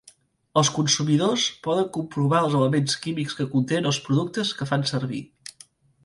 [0.59, 5.21] Els consumidors poden comprovar els elements químics que contenen els productes que fan servir.